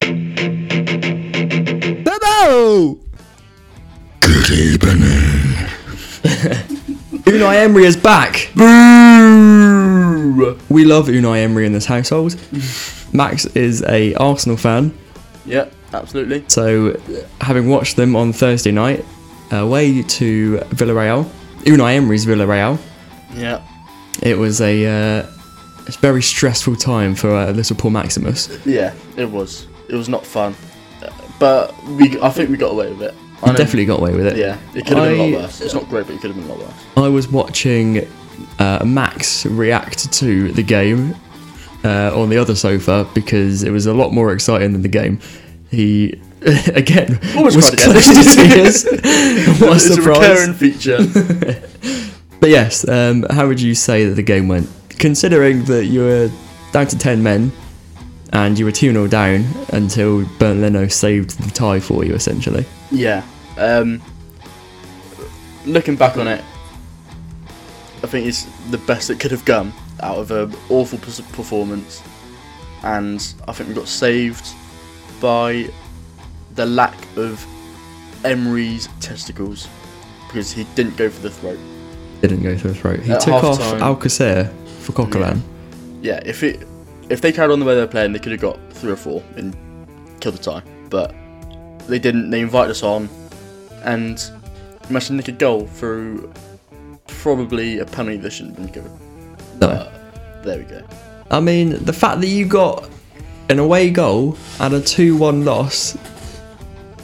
[2.05, 2.95] Hello.
[2.95, 3.08] Good evening.
[7.29, 8.49] Unai Emery is back.
[8.55, 8.63] Boo!
[10.69, 12.35] We love Unai Emery in this household.
[13.13, 14.91] Max is a Arsenal fan,
[15.45, 16.43] Yeah, absolutely.
[16.47, 16.99] so
[17.41, 19.05] having watched them on Thursday night
[19.51, 21.25] away to Villarreal,
[21.59, 22.79] Unai Emery's Villarreal,
[23.35, 23.61] Yeah,
[24.23, 24.85] it was a
[25.21, 25.27] uh,
[25.99, 28.49] very stressful time for uh, little poor Maximus.
[28.65, 29.67] yeah, it was.
[29.89, 30.55] It was not fun,
[31.39, 32.19] but we.
[32.21, 33.13] I think we got away with it.
[33.43, 34.37] I definitely got away with it.
[34.37, 35.61] Yeah, it could have been a lot worse.
[35.61, 36.85] It's not great, but it could have been a lot worse.
[36.97, 38.07] I was watching
[38.59, 41.15] uh, Max react to the game
[41.83, 45.19] uh, on the other sofa because it was a lot more exciting than the game.
[45.71, 46.19] He
[46.73, 48.83] again Almost was close to tears.
[49.59, 50.29] what a it's a surprise!
[50.29, 50.99] recurring feature.
[52.39, 54.69] But yes, um, how would you say that the game went?
[54.97, 56.31] Considering that you were
[56.71, 57.51] down to ten men
[58.31, 62.65] and you were two 0 down until Bernd Leno saved the tie for you, essentially.
[62.91, 63.23] yeah.
[63.57, 64.01] Um,
[65.65, 66.43] looking back on it,
[68.03, 72.01] I think it's the best it could have gone out of an awful performance,
[72.83, 74.47] and I think we got saved
[75.19, 75.69] by
[76.55, 77.45] the lack of
[78.23, 79.67] Emery's testicles
[80.27, 81.59] because he didn't go for the throat.
[82.21, 82.99] Didn't go for the throat.
[83.01, 85.41] He At took off Alcacer for Coquelin.
[86.01, 86.65] Yeah, if it
[87.09, 88.95] if they carried on the way they were playing, they could have got three or
[88.95, 89.55] four and
[90.19, 90.61] killed the tie.
[90.89, 91.13] But
[91.87, 92.29] they didn't.
[92.29, 93.09] They invited us on,
[93.83, 94.23] and
[94.89, 96.31] managed to nick a goal through
[97.07, 98.99] probably a penalty that shouldn't have been given.
[99.59, 99.67] No.
[99.67, 100.83] But there we go.
[101.31, 102.89] I mean, the fact that you got
[103.49, 105.97] an away goal and a 2 1 loss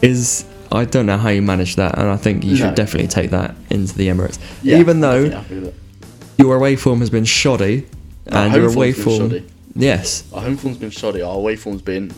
[0.02, 0.46] is.
[0.72, 2.76] I don't know how you managed that, and I think you should No.
[2.76, 4.39] definitely take that into the Emirates.
[4.62, 6.41] Yeah, Even though definitely happy with it.
[6.44, 7.86] your away form has been shoddy,
[8.28, 9.30] and your away form.
[9.30, 9.44] shoddy.
[9.76, 10.24] Yes.
[10.34, 11.22] Our home form's been shoddy.
[11.22, 12.12] Our away form's been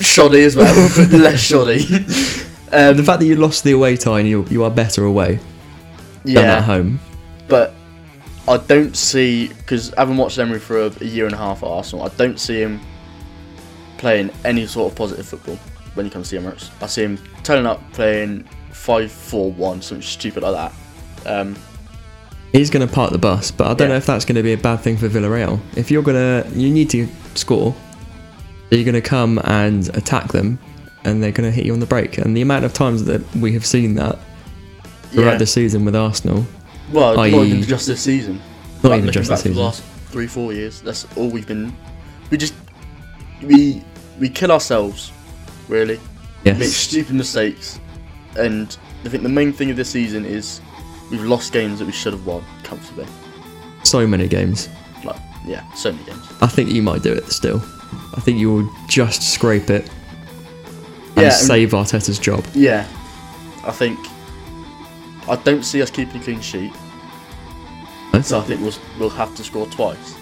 [0.00, 1.80] shoddy as well, but less shoddy.
[2.72, 5.38] um, The fact that you lost the away tie and you, you are better away
[6.24, 7.00] than at home.
[7.48, 7.74] but
[8.46, 11.62] I don't see because I haven't watched Emery for a, a year and a half
[11.62, 12.80] at Arsenal, I don't see him
[13.96, 15.56] playing any sort of positive football
[15.94, 16.70] when he comes to the Emirates.
[16.82, 20.72] I see him turning up playing five four one, something stupid like that.
[21.26, 21.56] Um,
[22.54, 23.94] He's going to park the bus, but I don't Yeah.
[23.94, 25.58] know if that's going to be a bad thing for Villarreal.
[25.76, 27.74] If you're going to, you need to score,
[28.70, 30.60] you're going to come and attack them,
[31.04, 32.16] and they're going to hit you on the break.
[32.18, 34.18] And the amount of times that we have seen that
[35.10, 35.38] throughout yeah.
[35.38, 36.46] the season with Arsenal,
[36.92, 38.40] well, not even just this season.
[38.84, 41.76] not Like, even just this for the last three four years, that's all we've been.
[42.30, 42.54] We just
[43.42, 43.82] we
[44.20, 45.10] we kill ourselves,
[45.68, 45.98] really.
[46.44, 47.80] make stupid mistakes,
[48.36, 50.60] and I think the main thing of this season is
[51.10, 53.06] we've lost games that we should have won comfortably.
[53.82, 54.68] so many games.
[55.04, 56.26] Like, yeah, so many games.
[56.40, 57.58] I think you might do it still.
[58.16, 59.88] I think you will just scrape it
[61.16, 62.44] and Yeah, save Arteta's job.
[62.54, 62.86] Yeah,
[63.64, 63.98] I think
[65.28, 66.72] I don't see us keeping a clean sheet,
[68.12, 68.20] No?
[68.20, 70.14] so I think we'll we'll have to score twice.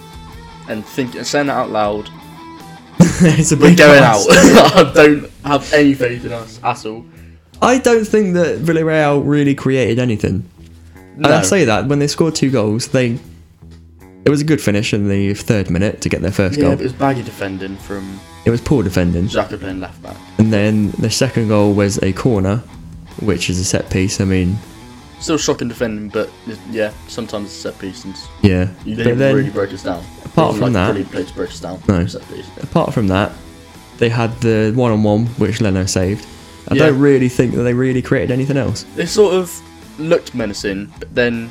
[0.68, 2.08] And think and saying that out loud,
[3.00, 4.24] it's a we're big going out.
[4.30, 7.04] I don't have any faith in us at all.
[7.60, 10.44] I don't think that Villarreal really created anything.
[11.16, 11.42] And I No.
[11.42, 13.18] say that when they scored two goals, they
[14.24, 16.72] it was a good finish in the third minute to get their first Yeah, goal.
[16.74, 20.14] it was baggy defending from It was poor defending, Xhaka playing left back.
[20.38, 22.62] and then the second goal was a corner,
[23.20, 24.20] which is a set piece.
[24.20, 24.58] I mean,
[25.20, 26.30] Still shocking defending, but
[26.72, 28.68] yeah, sometimes it's a set piece and yeah.
[28.84, 30.02] you But didn't then, really break us down.
[30.24, 31.80] apart from like that- brilliant play to break us down.
[31.88, 32.06] No.
[32.06, 32.46] Set piece.
[32.62, 33.32] apart from that,
[33.98, 36.26] they had the one-on-one which Leno saved.
[36.68, 36.86] I Yeah.
[36.86, 38.84] don't really think that they really created anything else.
[38.96, 39.52] They sort of
[39.98, 41.50] looked menacing, but then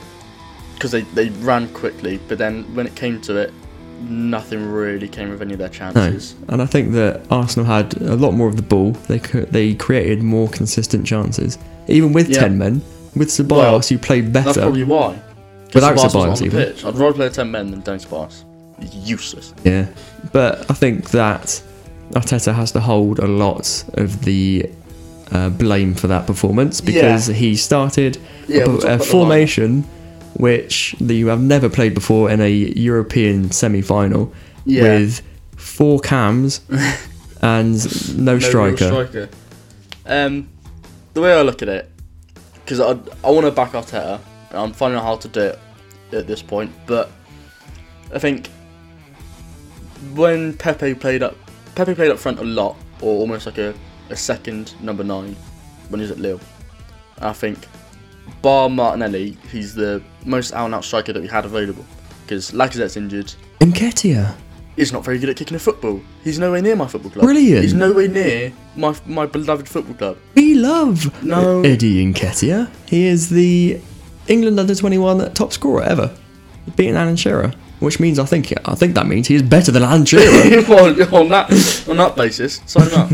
[0.76, 3.54] because they, they ran quickly, but then when it came to it,
[4.02, 6.36] nothing really came of any of their No, chances.
[6.48, 8.92] and I think that Arsenal had a lot more of the ball.
[9.08, 12.40] They they created more consistent chances, even with Yeah.
[12.42, 12.82] ten men.
[13.16, 15.20] With Ceballos, Well, who played That's probably why.
[15.74, 16.64] Without Ceballos on the even.
[16.64, 16.86] pitch.
[16.86, 18.44] I'd rather play ten men than Dennis Ceballos.
[18.80, 19.54] He's useless.
[19.64, 19.86] Yeah,
[20.32, 21.62] but I think that
[22.14, 24.66] Arteta has to hold a lot of the
[25.32, 28.18] uh, blame for that performance because he started
[28.48, 29.84] Yeah, a, we'll a formation
[30.36, 34.32] which you have never played before in a European semi-final
[34.66, 34.84] Yeah.
[34.84, 35.22] with
[35.58, 36.62] four cams
[37.42, 38.86] and no, No striker.
[38.88, 39.30] striker.
[40.06, 40.50] Um,
[41.14, 41.90] the way I look at it,
[42.64, 42.92] because I
[43.28, 45.60] I want to back Arteta, and I'm finding out how to do it
[46.14, 46.72] at this point.
[46.88, 47.12] But
[48.14, 48.50] I think
[50.14, 51.36] when Pepe played up,
[51.76, 53.74] Pepe played up front a lot, or almost like a,
[54.12, 55.36] a second number nine
[55.90, 56.40] when he was at Lille.
[57.20, 57.68] I think,
[58.42, 61.86] bar Martinelli, he's the most out and out striker that we had available.
[62.24, 63.34] Because Lacazette's injured.
[63.60, 64.36] Nketiah.
[64.76, 66.02] He's not very good at kicking a football.
[66.24, 67.26] He's nowhere near my football club.
[67.26, 67.62] Brilliant.
[67.64, 70.18] He's nowhere near my my beloved football club.
[70.34, 71.62] We love No.
[71.62, 72.70] Eddie Nketiah.
[72.88, 73.82] He is the
[74.28, 76.16] England under 21 top scorer ever,
[76.78, 77.54] beating Alan Shearer.
[77.80, 80.24] Which means I think I think that means he is better than Alan Shearer.
[80.72, 83.12] on, on that on that basis, sign him up.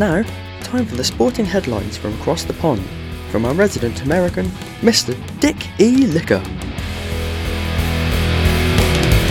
[0.00, 0.22] Now,
[0.62, 2.82] time for the sporting headlines from across the pond,
[3.28, 4.46] from our resident American,
[4.80, 5.12] Mr.
[5.40, 6.06] Dick E.
[6.06, 6.42] Licker.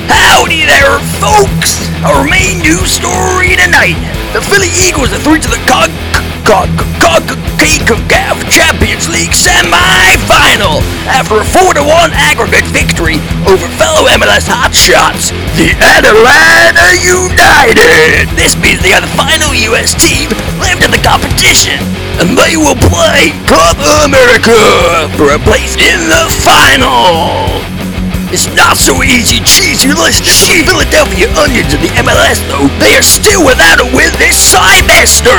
[0.05, 1.81] Howdy there, folks!
[2.05, 3.97] Our main news story tonight.
[4.31, 5.89] The Philly Eagles are through to the COG
[6.49, 13.17] CONCACAF Champions League semi-final after a 4-1 aggregate victory
[13.49, 16.88] over fellow MLS hotshots, the Atlanta
[17.67, 18.29] United.
[18.39, 20.31] This means they are the final US team
[20.63, 21.75] left in the competition,
[22.23, 24.55] and they will play Copa America
[25.19, 27.59] for a place in the final.
[28.29, 32.69] It's not so easy cheesy list to see Philadelphia Onions in the MLS though.
[32.77, 35.33] They are still without a win this semester.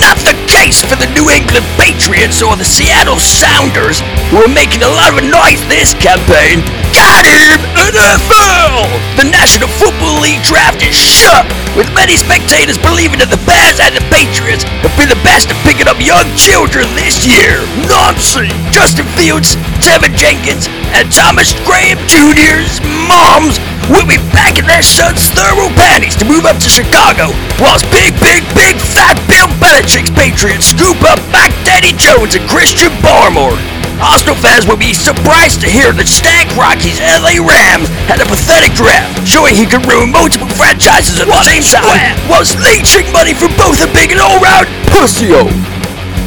[0.00, 4.00] Not the case for the New England Patriots or the Seattle Sounders,
[4.32, 6.64] who are making a lot of noise this campaign.
[6.92, 7.56] Got him!
[7.92, 8.84] NFL!
[9.16, 13.96] The National Football League draft is shut, with many spectators believing that the Bears and
[13.96, 17.64] the Patriots have been the best at picking up young children this year.
[17.88, 18.52] Nonsense!
[18.68, 23.56] Justin Fields, Teven Jenkins, and Thomas Graham Jr.'s moms
[23.88, 28.44] will be packing their sons' thermal panties to move up to Chicago, whilst big, big,
[28.52, 33.58] big fat Bill Belichick's Patriots scoop up Mac Daddy Jones and Christian Barmore.
[34.02, 38.74] Arsenal fans will be surprised to hear that Stank Rocky's LA Rams had a pathetic
[38.74, 43.54] draft, showing he could ruin multiple franchises at the same time, whilst leeching money from
[43.54, 45.46] both a big and all-round pussy-o.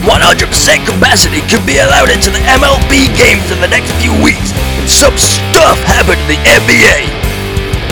[0.08, 0.48] 100%
[0.88, 5.20] capacity could be allowed into the MLB games in the next few weeks, and some
[5.20, 7.12] stuff happened in the NBA.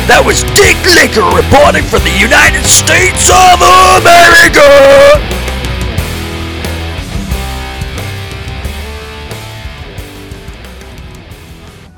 [0.08, 3.60] That was Dick Licker reporting from the United States of
[4.00, 5.43] America!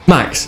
[0.08, 0.48] Max,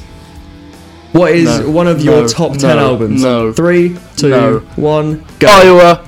[1.14, 3.22] what is No, one of your no, top 10 no, albums?
[3.24, 5.48] no, Three, two, one, go.
[5.50, 6.08] Iowa.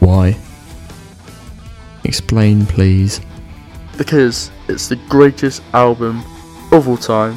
[0.00, 0.36] Why?
[2.04, 3.20] Explain, please.
[3.96, 6.22] Because it's the greatest album
[6.72, 7.36] of all time.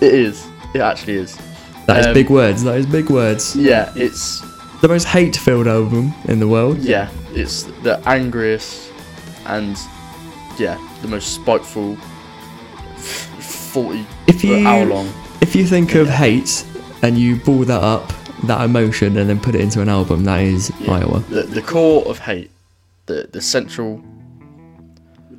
[0.00, 0.46] It is.
[0.74, 1.38] It actually is.
[1.86, 2.62] That is Um, big words.
[2.64, 3.54] That is big words.
[3.56, 4.42] Yeah, it's
[4.80, 6.78] The most hate-filled album in the world.
[6.78, 8.90] yeah, it's the angriest
[9.46, 9.76] and
[10.58, 11.96] yeah, the most spiteful.
[13.72, 15.08] Forty If you hour long.
[15.40, 16.12] if you think of Yeah.
[16.16, 16.64] hate
[17.02, 18.12] and you ball that up,
[18.44, 20.92] that emotion, and then put it into an album, that is Yeah.
[20.92, 21.20] Iowa.
[21.30, 22.50] The, the core of hate,
[23.06, 24.00] the the central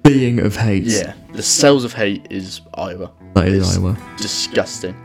[0.03, 0.83] Being of hate.
[0.83, 3.11] yeah, the cells of hate is Iowa.
[3.35, 3.97] That is It's Iowa.
[4.17, 4.95] Disgusting.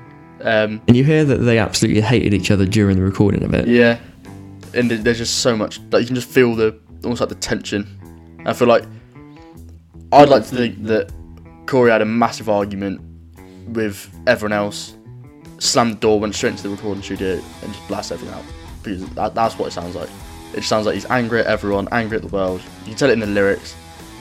[0.43, 3.69] Um, And you hear that they absolutely hated each other during the recording of it.
[3.69, 3.99] Yeah,
[4.75, 7.87] and there's just so much like you can just feel the almost like the tension.
[8.47, 8.85] I feel like
[10.13, 11.11] I'd like to think that
[11.67, 13.01] Corey had a massive argument
[13.75, 14.95] with everyone else,
[15.59, 18.45] slammed the door, went straight into the recording studio, and just blasted everything out
[18.83, 20.09] because that, that's what it sounds like.
[20.55, 22.61] It sounds like he's angry at everyone, angry at the world.
[22.81, 23.75] You can tell it in the lyrics,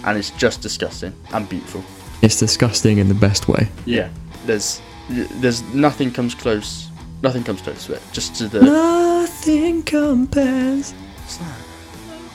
[0.05, 1.83] and it's just disgusting and beautiful.
[2.21, 3.67] It's disgusting in the best way.
[3.85, 4.09] Yeah,
[4.45, 6.89] there's there's nothing comes close.
[7.23, 8.01] Nothing comes close to it.
[8.11, 10.93] Just to the Nothing compares.
[11.39, 11.57] that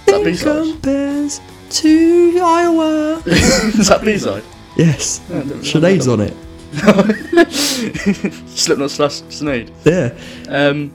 [0.08, 0.72] Nothing B-side.
[0.72, 3.22] compares to Iowa.
[3.26, 4.42] Is that B side?
[4.76, 5.20] yes.
[5.28, 6.34] Sinead's on it.
[7.50, 9.70] Slipknot slash Sinead.
[9.84, 10.12] Yeah.
[10.48, 10.92] Um,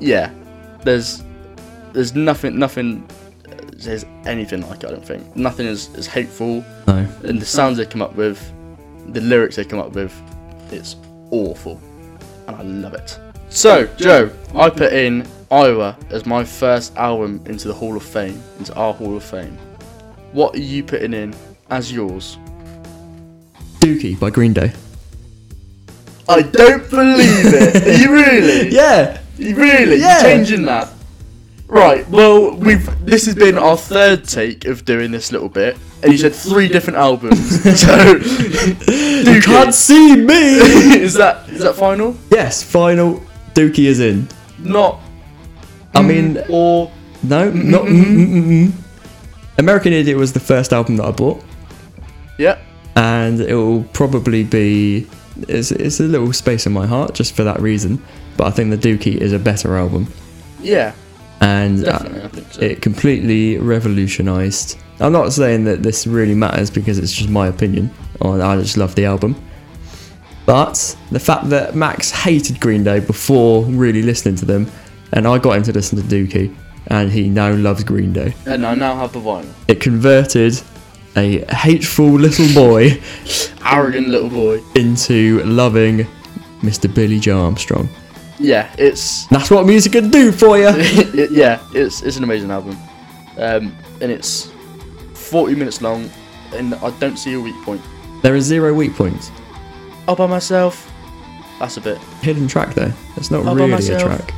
[0.00, 0.30] yeah,
[0.82, 1.22] there's
[1.92, 3.06] there's nothing nothing
[3.74, 4.86] there's anything like it.
[4.88, 7.06] I don't think nothing is is hateful, No.
[7.24, 8.40] and the sounds they come up with,
[9.08, 10.12] the lyrics they come up with,
[10.70, 10.96] it's
[11.30, 11.80] awful,
[12.46, 13.18] and I love it.
[13.50, 18.42] So Joe, I put in Iowa as my first album into the Hall of Fame,
[18.58, 19.56] into our Hall of Fame.
[20.32, 21.34] What are you putting in
[21.70, 22.38] as yours?
[23.78, 24.72] Dookie by Green Day.
[26.28, 27.86] I don't believe it.
[27.86, 28.68] Are you really?
[28.74, 29.20] Yeah.
[29.36, 29.96] You Really?
[29.96, 30.20] Yeah.
[30.20, 30.88] You're changing that?
[31.66, 36.12] Right, well, we've this has been our third take of doing this little bit, and
[36.12, 37.38] you said three different albums.
[37.80, 38.16] so
[38.86, 40.58] You can't see me.
[41.02, 42.14] is that is that final?
[42.30, 43.20] yes, final.
[43.54, 44.28] Dookie is in.
[44.58, 45.00] Not
[45.94, 47.82] I mean, or no, not.
[47.82, 48.72] Mm, mm, mm, mm.
[49.58, 51.42] American Idiot was the first album that I bought.
[52.38, 52.58] Yeah.
[52.96, 55.06] and it will probably be
[55.48, 58.02] it's, it's a little space in my heart just for that reason.
[58.36, 60.06] But I think the Dookie is a better album,
[60.60, 60.92] Yeah.
[61.40, 62.60] and uh, so.
[62.60, 64.78] it completely revolutionized.
[65.00, 67.90] I'm not saying that this really matters because it's just my opinion.
[68.20, 69.34] Or I just love the album.
[70.46, 74.70] But the fact that Max hated Green Day before really listening to them,
[75.12, 76.54] and I got him to listen to Dookie,
[76.88, 78.34] and he now loves Green Day.
[78.46, 79.50] and I now have the vinyl.
[79.68, 80.60] It converted
[81.16, 83.00] a hateful little boy
[83.64, 84.60] Arrogant little boy.
[84.74, 86.06] into loving
[86.62, 86.92] Mr.
[86.92, 87.88] Billie Joe Armstrong.
[88.38, 90.68] Yeah, it's That's what music can do for you.
[91.30, 92.76] yeah, it's it's an amazing album,
[93.38, 94.50] um, and it's
[95.14, 96.10] 40 minutes long,
[96.52, 97.80] and I don't see a weak point.
[98.22, 99.30] there are zero weak points.
[100.08, 100.90] All by myself.
[101.60, 101.98] That's a bit.
[102.22, 102.92] Hidden track there.
[103.16, 104.34] It's not All really a track.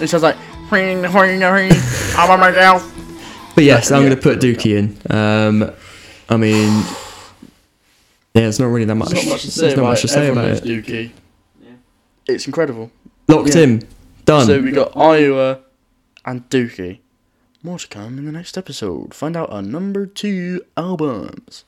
[0.00, 0.36] It sounds like.
[0.70, 2.90] All by myself.
[3.54, 4.08] But yes, I'm Yeah.
[4.08, 5.16] going to put Dookie in.
[5.16, 5.70] Um,
[6.28, 6.82] I mean,
[8.34, 9.10] yeah, it's not really that much.
[9.10, 10.08] There's not much to say about much it.
[10.08, 10.86] say Everyone about knows it.
[10.86, 11.10] Dookie.
[12.26, 12.90] It's incredible.
[13.28, 13.62] Locked Yeah.
[13.62, 13.88] in.
[14.24, 14.46] Done.
[14.46, 15.60] So we got Iowa
[16.24, 17.00] and Dookie.
[17.62, 19.14] More to come in the next episode.
[19.14, 21.64] Find out our number two albums.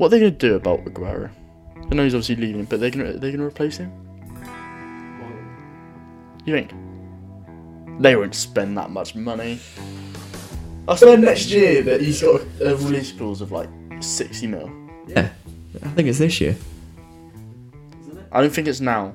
[0.00, 1.28] What are they going to do about Aguero?
[1.76, 3.92] I know he's obviously leaving, but they're going to they're going to replace him.
[6.46, 6.72] You think?
[8.00, 9.60] They won't spend that much money.
[10.88, 13.68] I'll spend next year, but he's got a, a release clause of like
[14.00, 14.72] 60 mil.
[15.06, 15.28] yeah,
[15.84, 16.56] I think it's this year.
[18.32, 19.12] I don't think it's now.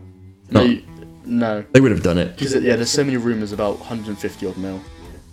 [0.52, 0.82] No, No.
[1.26, 1.66] no.
[1.72, 2.38] They would have done it.
[2.38, 4.80] Because yeah, there's so many rumours about 150 odd mil.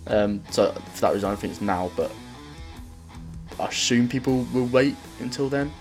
[0.07, 2.11] Um, so for that reason, I don't think it's now, but
[3.59, 5.71] I assume people will wait until then.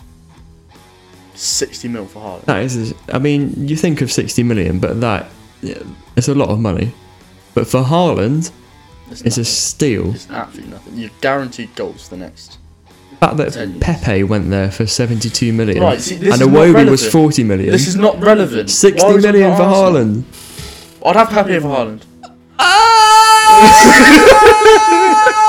[1.35, 2.45] 60 mil for Haaland.
[2.45, 5.31] That is, I mean, you think of 60 million, but that,
[5.63, 5.83] yeah,
[6.17, 6.93] it's a lot of money.
[7.55, 8.51] But for Haaland,
[9.11, 10.15] It's, it's a steal.
[10.15, 10.97] It's absolutely nothing.
[10.97, 12.59] You're guaranteed goals for the next.
[13.11, 13.83] The fact that Ten years.
[13.83, 17.71] Pepe went there for 72 million Right, see, and is not Iwobi was 40 million.
[17.73, 18.69] This is not relevant.
[18.71, 20.23] 60 Why is it million not for Arsenal?
[20.23, 20.25] Haaland.
[21.07, 22.03] I'd have Pepe for Haaland.
[22.59, 23.89] Ah!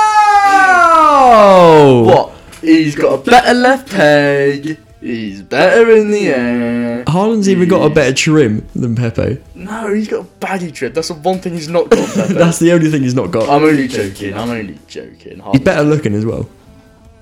[1.26, 2.02] Oh!
[2.04, 2.60] What?
[2.60, 4.78] He's got a better left peg.
[5.00, 7.04] He's better in the air.
[7.04, 9.42] Haaland's even got a better trim than Pepe.
[9.54, 10.92] No, he's got a baggy trip.
[10.92, 12.06] That's the one thing he's not got.
[12.14, 12.34] Pepe.
[12.34, 13.48] That's the only thing he's not got.
[13.48, 14.34] I'm only joking.
[14.34, 15.42] I'm only joking.
[15.52, 16.46] He's better looking as well.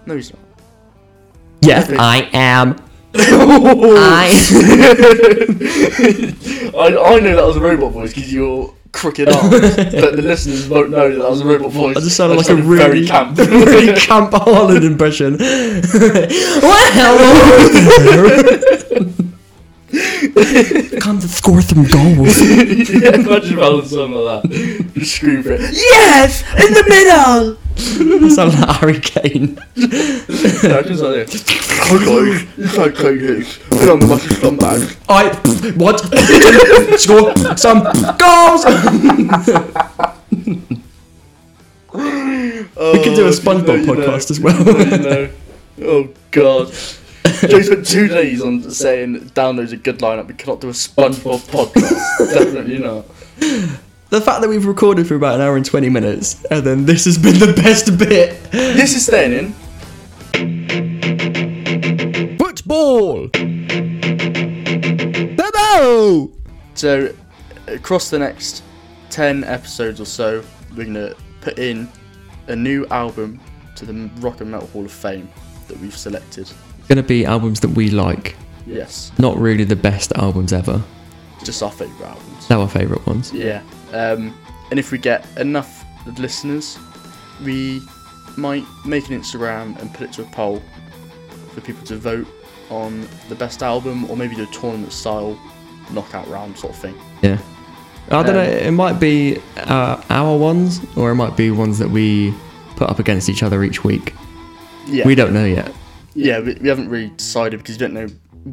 [0.06, 0.42] No, he's not.
[1.60, 1.98] Yes, Pepe.
[1.98, 2.70] I am.
[3.14, 3.26] I,
[6.74, 10.90] I know that was a robot voice because you're crooked arms, but the listeners won't
[10.90, 11.96] know that that was a robot voice.
[11.96, 13.38] I just sounded I like a sounded really very camp.
[13.38, 15.36] really camp Haaland impression.
[16.62, 16.88] well,
[21.00, 22.40] come to score some goals.
[22.40, 24.90] yeah, imagine if something like that.
[24.94, 25.60] Just scream for it.
[25.72, 27.58] Yes, in the middle.
[28.30, 29.58] Sound like Harry Kane.
[29.76, 31.42] No, just like this.
[31.92, 33.58] Okay, it's okay, yes.
[33.72, 34.96] I'm like a scumbag.
[35.08, 35.28] I
[35.76, 36.00] what?
[36.98, 37.82] score some
[38.18, 38.64] goals.
[41.92, 44.64] we can do a SpongeBob podcast as well.
[44.64, 45.30] no.
[45.82, 46.72] Oh god.
[47.40, 50.28] Joe spent two days on saying downloads a good lineup.
[50.28, 52.32] We cannot do a SpongeBob podcast.
[52.34, 53.06] Definitely not.
[54.10, 57.04] the fact that we've recorded for about an hour and twenty minutes, and then this
[57.04, 58.42] has been the best bit.
[58.50, 59.52] This is staying in.
[62.38, 63.28] Football.
[65.74, 66.30] Hello.
[66.74, 67.14] So,
[67.66, 68.62] across the next
[69.10, 71.88] 10 episodes or so, we're going to put in
[72.48, 73.40] a new album
[73.76, 75.28] to the Rock and Metal Hall of Fame
[75.68, 76.50] that we've selected.
[76.88, 80.82] Gonna be albums that we like, Yes, not really the best albums ever.
[81.44, 82.46] just our favourite albums.
[82.48, 83.32] They're our favourite ones.
[83.32, 83.62] Yeah.
[83.92, 84.34] Um,
[84.70, 85.84] and if we get enough
[86.18, 86.78] listeners,
[87.44, 87.80] we
[88.36, 90.62] might make an Instagram and put it to a poll
[91.54, 92.26] for people to vote
[92.70, 95.38] on the best album or maybe do a tournament style
[95.90, 96.94] knockout round sort of thing.
[97.22, 97.38] Yeah.
[98.10, 98.42] I don't Um, know.
[98.42, 102.32] It might be uh, our ones, or it might be ones that we
[102.76, 104.14] put up against each other each week.
[104.86, 105.06] Yeah.
[105.06, 105.72] We don't know yet.
[106.14, 108.08] Yeah, we, we haven't really decided because we don't know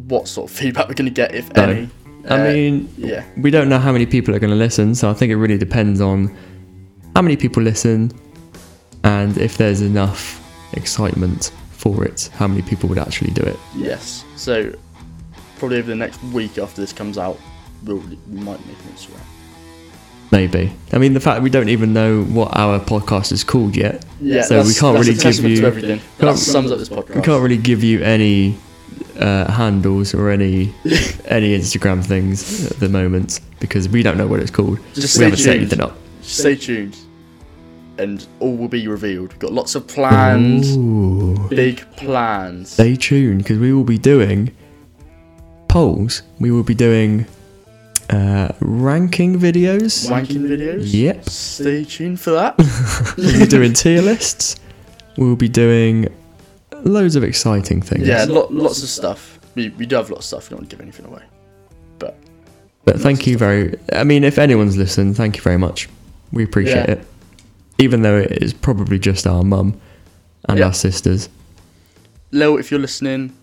[0.07, 1.63] what sort of feedback we're going to get, if No.
[1.63, 1.89] any.
[2.29, 5.09] I Uh, mean, yeah, we don't know how many people are going to listen, so
[5.09, 6.35] I think it really depends on
[7.15, 8.11] how many people listen
[9.05, 10.41] and if there's enough
[10.73, 13.57] excitement for it, how many people would actually do it.
[13.75, 14.25] yes.
[14.35, 14.73] So
[15.57, 17.39] probably over the next week after this comes out,
[17.85, 19.21] we'll, we might make an Instagram.
[20.31, 20.71] Maybe.
[20.93, 24.05] I mean, the fact that we don't even know what our podcast is called yet.
[24.21, 26.01] Yeah, So we can't really give you- everything.
[26.19, 27.15] That sums up this podcast.
[27.15, 28.55] We can't really give you any
[29.19, 30.73] uh, handles or any
[31.25, 34.79] any Instagram things at the moment because we don't know what it's called.
[34.93, 35.97] Just we haven't set anything up.
[36.21, 36.95] Stay tuned,
[37.97, 39.31] and all will be revealed.
[39.31, 41.47] We've got lots of plans, Ooh.
[41.49, 42.71] big plans.
[42.73, 44.55] Stay tuned because we will be doing
[45.67, 46.21] polls.
[46.39, 47.25] We will be doing
[48.09, 50.09] uh, ranking videos.
[50.09, 50.91] Ranking videos.
[50.93, 51.29] Yep.
[51.29, 52.55] Stay tuned for that.
[53.17, 54.55] We'll be doing tier lists.
[55.17, 56.07] We'll be doing
[56.83, 58.07] loads of exciting things.
[58.07, 59.39] yeah, lo- lots of stuff.
[59.55, 60.49] We, we do have lots of stuff.
[60.49, 61.23] We don't want to give anything away.
[61.99, 62.17] But
[62.85, 63.77] But thank you very.
[63.93, 65.89] I mean, if anyone's listened, thank you very much.
[66.31, 66.95] We appreciate Yeah.
[66.95, 67.07] it.
[67.79, 69.79] Even though it is probably just our mum
[70.47, 70.65] and Yeah.
[70.67, 71.27] our sisters.
[72.31, 73.33] Lil, if you're listening,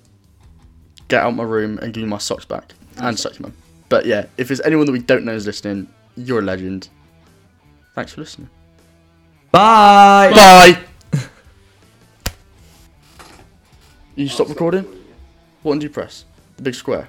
[1.08, 3.56] get out my room and give me my socks back and suck your mum.
[3.88, 6.88] But yeah, if there's anyone that we don't know is listening, you're a legend.
[7.94, 8.50] Thanks for listening.
[9.52, 10.30] Bye.
[10.32, 11.20] Bye.
[14.16, 14.84] you stop recording.
[15.62, 16.24] What did you press?
[16.56, 17.08] The big square.